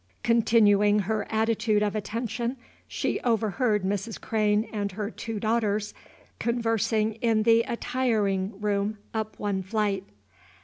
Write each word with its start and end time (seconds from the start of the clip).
Continuing 0.23 0.97
her 1.01 1.27
attitude 1.29 1.83
of 1.83 1.95
attention, 1.95 2.57
she 2.87 3.19
overheard 3.19 3.83
Mrs. 3.83 4.19
Crane 4.19 4.67
and 4.73 4.93
her 4.93 5.11
two 5.11 5.39
daughters 5.39 5.93
conversing 6.39 7.13
in 7.21 7.43
the 7.43 7.61
attiring 7.67 8.59
room, 8.59 8.97
up 9.13 9.37
one 9.37 9.61
flight. 9.61 10.03